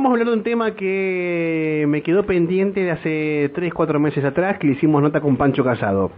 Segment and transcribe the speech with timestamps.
[0.00, 4.24] Vamos a hablar de un tema que me quedó pendiente de hace 3, 4 meses
[4.24, 6.10] atrás, que le hicimos nota con Pancho Casado.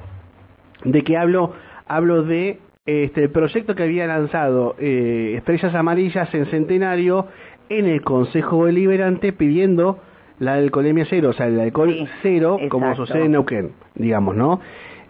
[0.85, 1.53] ¿De qué hablo?
[1.89, 7.27] Hablo de este, proyecto que había lanzado eh, Estrellas Amarillas en Centenario
[7.71, 9.99] en el Consejo Deliberante pidiendo
[10.39, 14.61] la alcoholemia cero, o sea, el alcohol cero, como sucede en Neuquén, digamos, ¿no?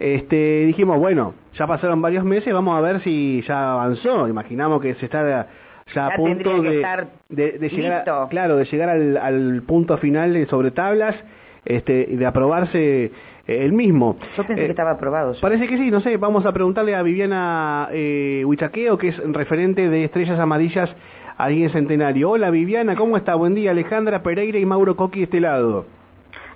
[0.01, 4.29] Este, dijimos, bueno, ya pasaron varios meses, vamos a ver si ya avanzó.
[4.29, 5.47] Imaginamos que se está
[5.95, 6.71] ya, a punto de,
[7.29, 11.17] de, llegar, claro, de llegar al, al punto final sobre tablas,
[11.65, 13.11] este, de aprobarse eh,
[13.47, 14.17] el mismo.
[14.37, 15.35] Yo pensé que estaba aprobado.
[15.41, 19.89] Parece que sí, no sé, vamos a preguntarle a Viviana eh, Huichaqueo, que es referente
[19.89, 20.95] de Estrellas Amarillas
[21.39, 22.31] ahí en Centenario.
[22.31, 23.35] Hola Viviana, ¿cómo está?
[23.35, 25.87] Buen día, Alejandra Pereira y Mauro Coqui de este lado.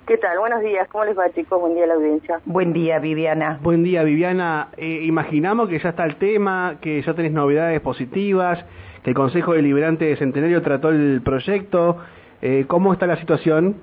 [0.07, 0.39] ¿Qué tal?
[0.39, 1.59] Buenos días, ¿cómo les va chicos?
[1.59, 2.39] Buen día a la audiencia.
[2.45, 3.59] Buen día Viviana.
[3.61, 8.63] Buen día Viviana, eh, imaginamos que ya está el tema, que ya tenés novedades positivas,
[9.03, 11.97] que el Consejo Deliberante de Centenario trató el proyecto,
[12.41, 13.81] eh, ¿cómo está la situación?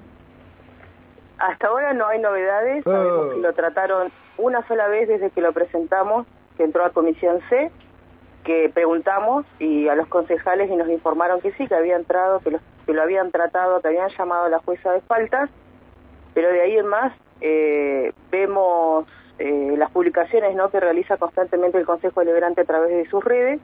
[1.36, 5.52] Hasta ahora no hay novedades, sabemos que lo trataron una sola vez desde que lo
[5.52, 7.70] presentamos, que entró a Comisión C,
[8.44, 12.56] que preguntamos y a los concejales y nos informaron que sí, que había entrado, que,
[12.86, 15.50] que lo habían tratado, que habían llamado a la jueza de faltas,
[16.34, 19.06] pero de ahí en más eh, vemos
[19.38, 20.70] eh, las publicaciones ¿no?
[20.70, 23.60] que realiza constantemente el Consejo Deliberante a través de sus redes,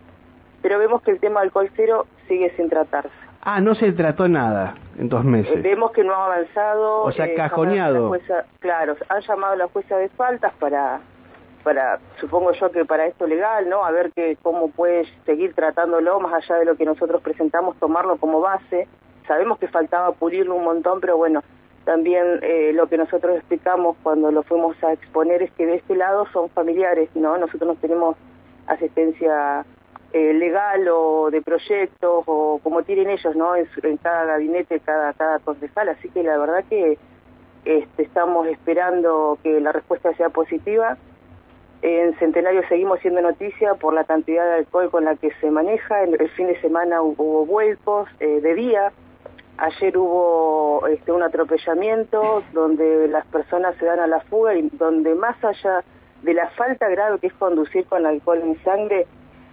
[0.63, 3.11] pero vemos que el tema alcohol cero sigue sin tratarse.
[3.43, 5.57] Ah, no se trató nada en dos meses.
[5.57, 7.03] Eh, vemos que no ha avanzado.
[7.03, 8.13] O sea, cajoneado.
[8.59, 11.01] claro, han llamado a la jueza de faltas para
[11.63, 13.85] para, supongo yo que para esto legal, ¿no?
[13.85, 18.17] A ver que cómo puede seguir tratándolo más allá de lo que nosotros presentamos, tomarlo
[18.17, 18.89] como base.
[19.27, 21.43] Sabemos que faltaba pulirlo un montón, pero bueno,
[21.85, 25.97] también eh, lo que nosotros explicamos cuando lo fuimos a exponer es que de este
[25.97, 27.39] lado son familiares, ¿no?
[27.39, 28.17] Nosotros no tenemos
[28.67, 29.65] asistencia
[30.13, 33.57] eh, legal o de proyectos o como tienen ellos, ¿no?
[33.57, 36.99] En, en cada gabinete, cada, cada concejal, así que la verdad que
[37.65, 40.97] este, estamos esperando que la respuesta sea positiva
[41.83, 46.03] en Centenario seguimos siendo noticia por la cantidad de alcohol con la que se maneja.
[46.03, 48.93] El, fin de semana hubo, vuelcos eh, de día.
[49.59, 55.15] Ayer hubo este, un atropellamiento donde las personas se dan a la fuga y donde
[55.15, 55.85] más allá
[56.23, 59.07] de la falta grave que es conducir con alcohol en sangre,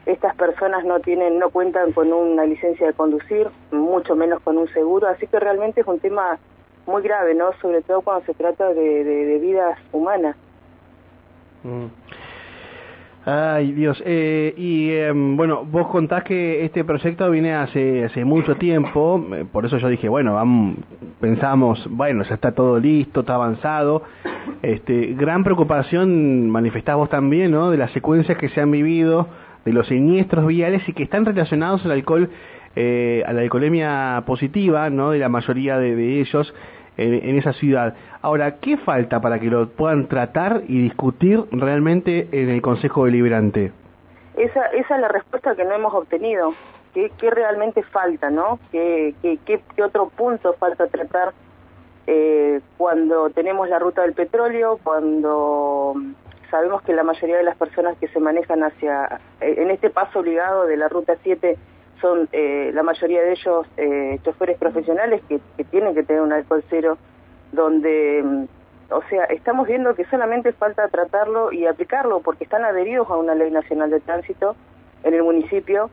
[0.05, 4.67] estas personas no tienen, no cuentan con una licencia de conducir, mucho menos con un
[4.69, 6.39] seguro, así que realmente es un tema
[6.85, 7.51] muy grave, ¿no?
[7.61, 10.37] Sobre todo cuando se trata de, vidas humanas.
[11.63, 11.87] Mm.
[13.29, 14.01] Ay, Dios.
[14.05, 19.43] Eh, y em, bueno, vos contás que este proyecto viene hace, hace mucho tiempo, eh,
[19.51, 20.77] por eso yo dije, bueno, vamos,
[21.19, 24.03] pensamos, bueno, ya está todo listo, está avanzado.
[24.61, 27.69] Este, gran preocupación manifestás vos también, ¿no?
[27.69, 29.27] De las secuencias que se han vivido,
[29.65, 32.29] de los siniestros viales y que están relacionados al alcohol,
[32.77, 35.11] eh, a la alcoholemia positiva, ¿no?
[35.11, 36.53] De la mayoría de ellos
[36.97, 37.95] en, esa ciudad.
[38.21, 43.71] Ahora, ¿qué falta para que lo puedan tratar y discutir realmente en el Consejo Deliberante?
[44.35, 46.53] Esa, esa es la respuesta que no hemos obtenido.
[46.93, 48.59] ¿Qué, realmente falta, no?
[48.71, 51.31] ¿Qué, qué, qué, otro punto falta tratar
[52.07, 55.93] eh, cuando tenemos la ruta del petróleo, cuando
[56.49, 60.65] sabemos que la mayoría de las personas que se manejan hacia, en este paso obligado
[60.65, 61.57] de la ruta 7,
[62.01, 66.63] son eh, la mayoría de ellos eh, choferes profesionales que, tienen que tener un alcohol
[66.69, 66.97] cero,
[67.51, 73.09] donde, mm, o sea, estamos viendo que solamente falta tratarlo y aplicarlo porque están adheridos
[73.09, 74.55] a una ley nacional de tránsito
[75.03, 75.89] en el municipio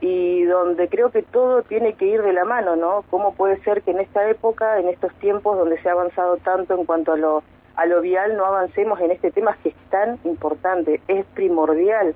[0.00, 3.04] y donde creo que todo tiene que ir de la mano, ¿no?
[3.10, 6.74] ¿Cómo puede ser que en esta época, en estos tiempos donde se ha avanzado tanto
[6.74, 7.42] en cuanto a lo,
[7.76, 12.14] a lo vial, no avancemos en este tema que es tan importante, es primordial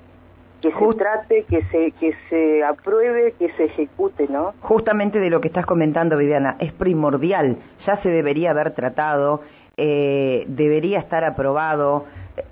[0.60, 4.53] que se trate, que se, que se apruebe, que se ejecute, ¿no?
[4.60, 7.56] Justamente de lo que estás comentando, Viviana, es primordial,
[7.87, 9.43] ya se debería haber tratado,
[9.76, 12.04] eh, debería estar aprobado.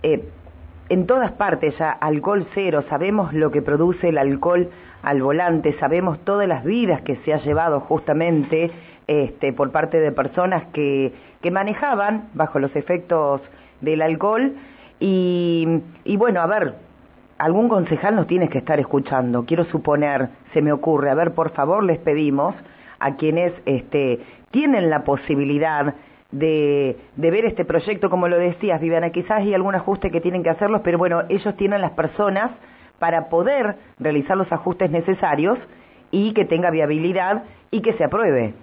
[0.03, 0.25] Eh,
[0.89, 4.71] en todas partes ya alcohol cero, sabemos lo que produce el alcohol
[5.03, 8.71] al volante, sabemos todas las vidas que se ha llevado justamente
[9.07, 11.13] este, por parte de personas que,
[11.43, 13.43] que manejaban bajo los efectos
[13.81, 14.55] del alcohol
[14.99, 16.75] y, y bueno, a ver,
[17.39, 19.45] algún concejal nos tiene que estar escuchando.
[19.45, 22.55] Quiero suponer, se me ocurre, a ver, por favor, les pedimos
[22.99, 24.21] a quienes este,
[24.51, 25.95] tienen la posibilidad
[26.31, 30.51] de, ver este proyecto, como lo decías, Viviana, quizás hay algún ajuste que tienen que
[30.51, 32.51] hacerlos, pero bueno, ellos tienen las personas
[32.99, 35.59] para poder realizar los ajustes necesarios
[36.11, 38.55] y que tenga viabilidad y que se apruebe.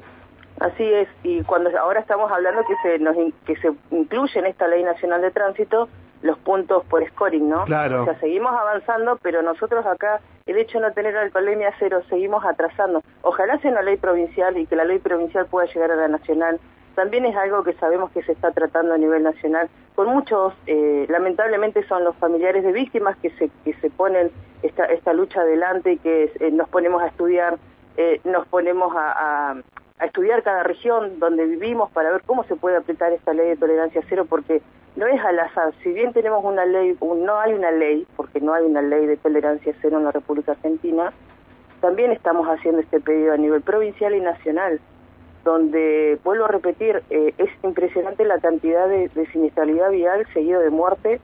[0.60, 4.68] Así es, y cuando ahora estamos hablando que se, nos, que se incluye en esta
[4.68, 5.90] Ley Nacional de Tránsito
[6.26, 7.66] los puntos por scoring, ¿no?
[7.66, 8.02] Claro.
[8.02, 12.44] O sea, seguimos avanzando, pero nosotros acá el hecho de no tener alcoholemia cero, seguimos
[12.46, 13.02] atrasando.
[13.22, 16.60] Ojalá sea una ley provincial y que la ley provincial pueda llegar a la nacional.
[16.96, 19.70] También es algo que sabemos que se está tratando a nivel nacional.
[19.96, 24.32] Con muchos, eh, lamentablemente son los familiares de víctimas que se, que se ponen
[24.64, 27.58] esta, esta lucha adelante y que eh, nos ponemos a estudiar,
[27.98, 29.56] eh, nos ponemos a, a,
[30.00, 33.58] a estudiar cada región donde vivimos para ver cómo se puede aplicar esta ley de
[33.58, 34.62] tolerancia cero, porque
[34.96, 35.74] no es al azar.
[35.84, 39.18] Si bien tenemos una ley, no hay una ley, porque no hay una ley de
[39.18, 41.14] tolerancia cero en la República Argentina,
[41.80, 44.80] también estamos haciendo este pedido a nivel provincial y nacional,
[45.44, 50.72] donde, vuelvo a repetir, eh, es impresionante la cantidad de, de, siniestralidad vial seguido de
[50.72, 51.22] muerte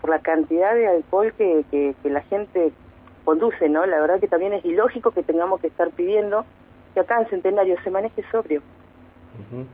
[0.00, 2.72] por la cantidad de alcohol que, que, que la gente
[3.24, 3.84] conduce, ¿no?
[3.86, 6.44] La verdad que también es ilógico que tengamos que estar pidiendo
[6.94, 8.62] que acá en Centenario se maneje sobrio.
[9.52, 9.66] Uh -huh.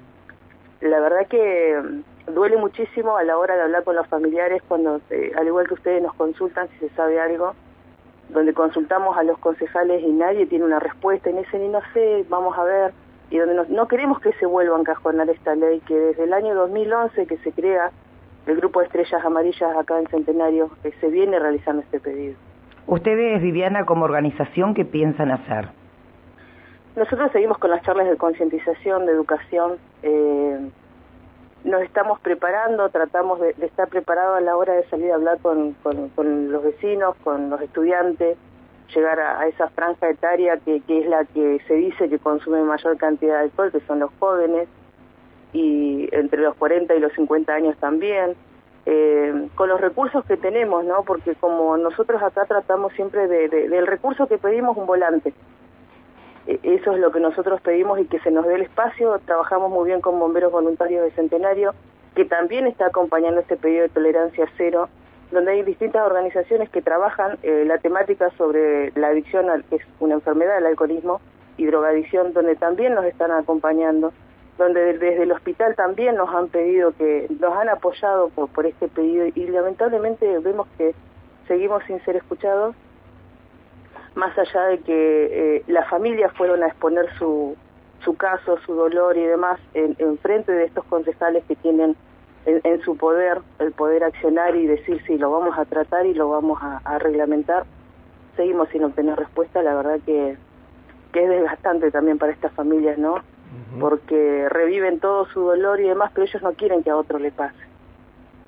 [0.80, 5.32] La verdad que duele muchísimo a la hora de hablar con los familiares cuando, eh,
[5.38, 7.54] al igual que ustedes nos consultan si se sabe algo,
[8.30, 11.80] donde consultamos a los concejales y nadie tiene una respuesta y me dicen, y no
[11.92, 12.92] sé, vamos a ver,
[13.30, 16.32] y donde nos, no queremos que se vuelva a encajonar esta ley, que desde el
[16.32, 17.90] año 2011 que se crea
[18.46, 22.36] el grupo de estrellas amarillas acá en Centenario, eh, se viene realizando este pedido.
[22.86, 25.68] Ustedes, Viviana, como organización, ¿qué piensan hacer?
[26.96, 30.70] Nosotros seguimos con las charlas de concientización, de educación, eh,
[31.62, 35.76] nos estamos preparando, tratamos de, estar preparados a la hora de salir a hablar con,
[35.84, 38.38] los vecinos, con los estudiantes,
[38.94, 43.38] llegar a, esa franja etaria que, es la que se dice que consume mayor cantidad
[43.38, 44.68] de alcohol, que son los jóvenes,
[45.52, 48.34] y entre los 40 y los 50 años también,
[48.86, 51.02] eh, con los recursos que tenemos, ¿no?
[51.04, 55.34] Porque como nosotros acá tratamos siempre de, del recurso que pedimos un volante,
[56.62, 59.20] eso es lo que nosotros pedimos y que se nos dé el espacio.
[59.24, 61.74] Trabajamos muy bien con bomberos voluntarios de Centenario,
[62.14, 64.88] que también está acompañando este pedido de tolerancia cero,
[65.30, 70.14] donde hay distintas organizaciones que trabajan eh, la temática sobre la adicción, que es una
[70.14, 71.20] enfermedad del alcoholismo,
[71.56, 74.12] y drogadicción, donde también nos están acompañando,
[74.56, 78.88] donde desde el hospital también nos han pedido que, nos han apoyado por, por este
[78.88, 80.94] pedido y lamentablemente vemos que
[81.46, 82.74] seguimos sin ser escuchados
[84.14, 87.56] más allá de que eh, las familias fueron a exponer su,
[88.04, 91.96] su caso, su dolor y demás en, en frente de estos concejales que tienen
[92.46, 96.14] en, en, su poder el poder accionar y decir si lo vamos a tratar y
[96.14, 97.64] lo vamos a, a reglamentar,
[98.36, 100.36] seguimos sin obtener respuesta, la verdad que,
[101.12, 103.14] que es desgastante también para estas familias, ¿no?
[103.14, 103.80] Uh -huh.
[103.80, 107.30] Porque reviven todo su dolor y demás, pero ellos no quieren que a otro le
[107.30, 107.58] pase,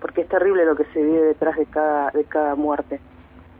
[0.00, 3.00] porque es terrible lo que se vive detrás de cada, de cada muerte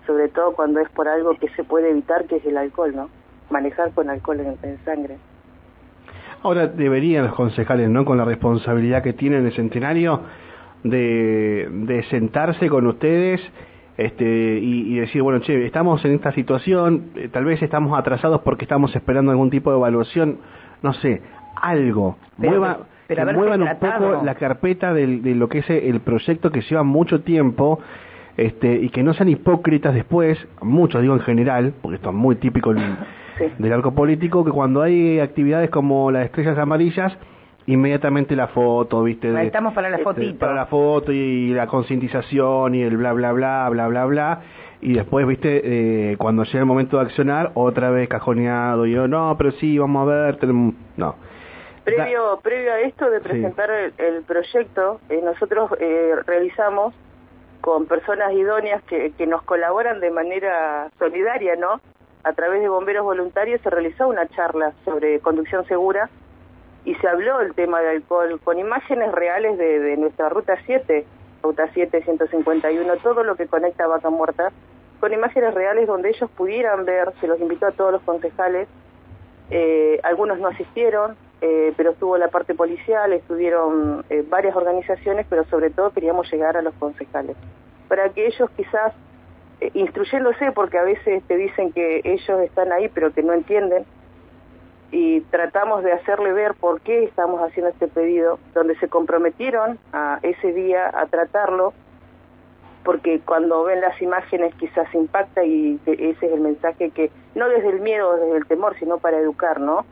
[0.06, 3.10] sobre todo cuando es por algo que se puede evitar, que es el alcohol, ¿no?
[3.50, 5.18] Manejar con alcohol en, en sangre.
[6.42, 8.04] Ahora deberían los concejales, ¿no?
[8.04, 10.22] Con la responsabilidad que tienen el centenario
[10.82, 13.40] de, de sentarse con ustedes
[13.96, 18.40] este y, y, decir, bueno, che, estamos en esta situación, eh, tal vez estamos atrasados
[18.40, 20.38] porque estamos esperando algún tipo de evaluación,
[20.82, 21.22] no sé,
[21.60, 22.16] algo.
[22.40, 26.50] Pero, Mueva, pero muevan un poco la carpeta de, de lo que es el proyecto
[26.50, 27.80] que lleva mucho tiempo
[28.36, 32.36] este, y que no sean hipócritas después, muchos digo en general, porque esto es muy
[32.36, 32.96] típico del,
[33.38, 33.44] sí.
[33.58, 37.16] del arco político, que cuando hay actividades como las estrellas amarillas,
[37.66, 39.32] inmediatamente la foto, ¿viste?
[39.32, 40.38] De, estamos para la este, fotito.
[40.38, 44.40] Para la foto y la concientización y el bla, bla, bla, bla, bla, bla.
[44.80, 45.60] Y después, ¿viste?
[46.12, 48.84] Eh, cuando llega el momento de accionar, otra vez cajoneado.
[48.86, 50.36] Y yo, no, pero sí, vamos a ver.
[50.38, 50.74] Tenemos...
[50.96, 51.14] No.
[51.84, 53.94] Previo, previo a esto de presentar sí.
[53.98, 56.94] el, el, proyecto, eh, nosotros eh, realizamos
[57.62, 61.80] con personas idóneas que, que nos colaboran de manera solidaria, ¿no?
[62.24, 66.10] A través de bomberos voluntarios se realizó una charla sobre conducción segura
[66.84, 71.06] y se habló el tema de alcohol con imágenes reales de, de nuestra ruta 7,
[71.42, 74.50] ruta 7 151, todo lo que conecta a Vaca Muerta,
[75.00, 78.68] con imágenes reales donde ellos pudieran ver, se los invitó a todos los concejales,
[79.50, 85.44] eh, algunos no asistieron, eh, pero estuvo la parte policial, estuvieron eh, varias organizaciones, pero
[85.46, 87.36] sobre todo queríamos llegar a los concejales,
[87.88, 88.92] para que ellos quizás,
[89.60, 93.84] eh, instruyéndose, porque a veces te dicen que ellos están ahí, pero que no entienden,
[94.92, 100.20] y tratamos de hacerle ver por qué estamos haciendo este pedido, donde se comprometieron a
[100.22, 101.72] ese día a tratarlo,
[102.84, 107.70] porque cuando ven las imágenes quizás impacta y ese es el mensaje que, no desde
[107.70, 109.84] el miedo, desde el temor, sino para educar, ¿no?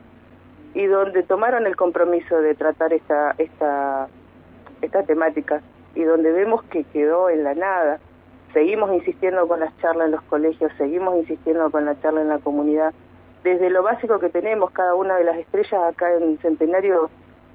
[0.75, 4.09] Y donde tomaron el compromiso de tratar esta esta
[4.83, 5.61] esta temática
[5.95, 7.99] y donde vemos que quedó en la nada.
[8.53, 12.39] Seguimos insistiendo con las charlas en los colegios, seguimos insistiendo con la charla en la
[12.39, 12.93] comunidad.
[13.45, 17.11] Desde lo básico que tenemos cada una de las estrellas acá en Centenario,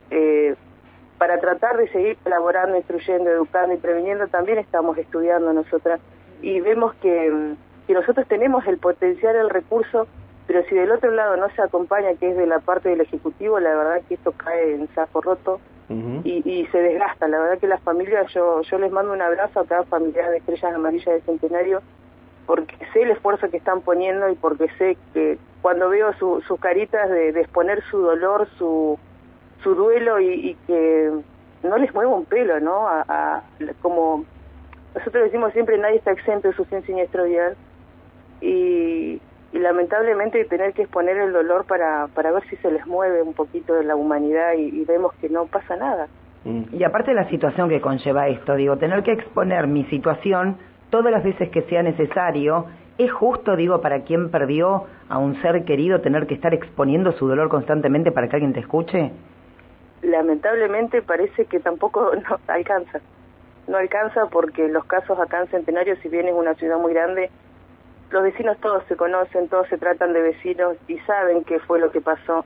[0.10, 0.55] eh,
[1.17, 6.00] para tratar de seguir colaborando, instruyendo, educando y previniendo, también estamos estudiando nosotras
[6.41, 7.55] y vemos que
[7.88, 10.07] que nosotros tenemos el potencial, el recurso,
[10.56, 13.60] pero si del otro lado no se acompaña, que es de la parte del Ejecutivo,
[13.60, 15.60] la verdad que esto cae en saco roto
[15.90, 17.28] y, y, se desgasta.
[17.28, 20.38] La verdad que las familias, yo, yo les mando un abrazo a cada familiar de
[20.38, 21.82] Estrellas Amarillas de Centenario,
[22.46, 26.58] porque sé el esfuerzo que están poniendo y porque sé que cuando veo su, sus
[26.58, 28.98] caritas de, de, exponer su dolor, su,
[29.62, 31.12] su duelo y, que
[31.64, 32.88] no les mueva un pelo, ¿no?
[32.88, 33.44] A,
[33.82, 34.24] como
[34.96, 37.58] nosotros decimos siempre, nadie está exento de su siniestro vial
[38.40, 39.20] y,
[39.56, 43.34] y lamentablemente tener que exponer el dolor para, para ver si se les mueve un
[43.34, 46.08] poquito de la humanidad y, vemos que no pasa nada.
[46.74, 50.58] Y aparte de la situación que conlleva esto, digo, tener que exponer mi situación
[50.90, 52.66] todas las veces que sea necesario,
[52.98, 57.26] ¿es justo, digo, para quien perdió a un ser querido tener que estar exponiendo su
[57.26, 59.14] dolor constantemente para que alguien te escuche?
[60.02, 63.00] Lamentablemente parece que tampoco no alcanza.
[63.70, 67.32] No alcanza porque los casos acá en Centenario, si bien es una ciudad muy grande,
[68.12, 71.92] los vecinos todos se conocen, todos se tratan de vecinos y saben qué fue lo
[71.92, 72.46] que pasó.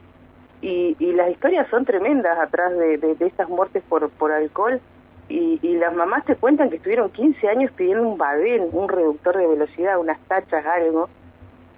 [0.62, 4.80] Y, y las historias son tremendas atrás de, estas muertes por, por alcohol.
[5.28, 9.36] Y, y, las mamás te cuentan que estuvieron 15 años pidiendo un badén, un reductor
[9.36, 11.08] de velocidad, unas tachas, algo,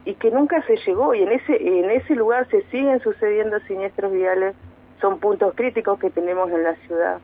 [0.06, 1.14] y que nunca se llegó.
[1.14, 4.54] Y en ese, en ese lugar se siguen sucediendo siniestros viales,
[5.02, 7.18] son puntos críticos que tenemos en la ciudad.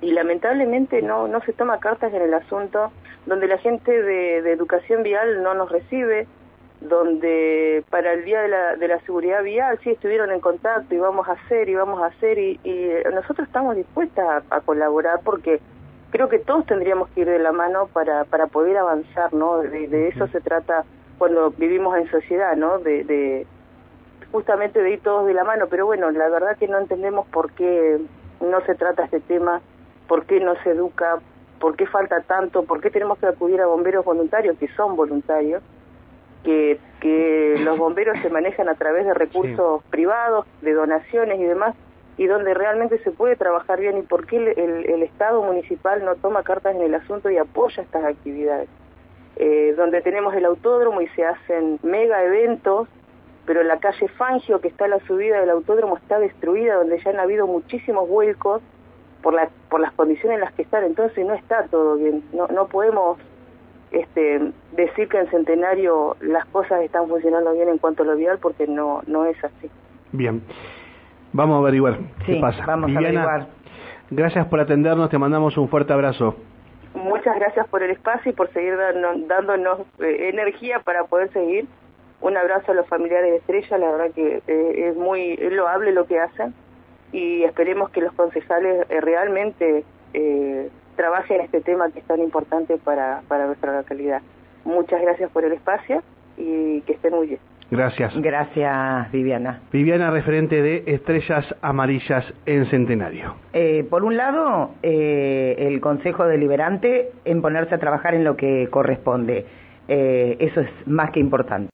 [0.00, 2.92] Y lamentablemente no, no se toma cartas en el asunto
[3.26, 6.26] donde la gente de, educación vial no nos recibe,
[6.80, 10.98] donde para el día de la, de la seguridad vial sí estuvieron en contacto y
[10.98, 12.60] vamos a hacer y vamos a hacer y,
[13.12, 15.60] nosotros estamos dispuestas a, colaborar porque
[16.10, 19.58] creo que todos tendríamos que ir de la mano para, para poder avanzar, ¿no?
[19.58, 20.84] De, eso se trata
[21.18, 22.78] cuando vivimos en sociedad, ¿no?
[22.78, 23.46] De, de
[24.30, 27.52] justamente de ir todos de la mano, pero bueno, la verdad que no entendemos por
[27.52, 27.98] qué
[28.40, 29.60] no se trata este tema,
[30.06, 31.20] por qué no se educa,
[31.58, 32.64] ¿Por qué falta tanto?
[32.64, 35.62] ¿Por qué tenemos que acudir a bomberos voluntarios, que son voluntarios?
[36.44, 41.74] Que, que los bomberos se manejan a través de recursos privados, de donaciones y demás,
[42.18, 43.98] y donde realmente se puede trabajar bien.
[43.98, 47.82] ¿Y por qué el, el, Estado municipal no toma cartas en el asunto y apoya
[47.82, 48.68] estas actividades?
[49.36, 52.88] Eh, donde tenemos el autódromo y se hacen mega eventos,
[53.44, 57.10] pero la calle Fangio, que está a la subida del autódromo, está destruida, donde ya
[57.10, 58.62] han habido muchísimos vuelcos
[59.22, 62.22] por, la, por las condiciones en las que están, entonces no está todo bien.
[62.32, 63.18] No, no podemos
[63.90, 68.38] este, decir que en Centenario las cosas están funcionando bien en cuanto a lo vial
[68.40, 69.70] porque no, no es así.
[70.12, 70.42] Bien,
[71.32, 72.64] vamos a averiguar qué pasa.
[72.66, 73.48] Vamos a averiguar.
[74.10, 76.36] Gracias por atendernos, te mandamos un fuerte abrazo.
[76.94, 78.74] Muchas gracias por el espacio y por seguir
[79.26, 81.66] dándonos eh, energía para poder seguir.
[82.20, 85.92] Un abrazo a los familiares de Estrella, la verdad que eh, es muy es loable
[85.92, 86.54] lo que hacen
[87.16, 92.76] y esperemos que los concejales eh, realmente eh, trabajen este tema que es tan importante
[92.76, 94.20] para, para nuestra localidad.
[94.66, 96.02] Muchas gracias por el espacio
[96.36, 97.40] y que estén muy bien.
[97.70, 98.12] Gracias.
[98.20, 99.60] Gracias, Viviana.
[99.72, 103.34] Viviana, referente de Estrellas Amarillas en Centenario.
[103.54, 108.68] Eh, por un lado, eh, el Consejo Deliberante en ponerse a trabajar en lo que
[108.70, 109.46] corresponde.
[109.88, 111.64] eso es más que importante.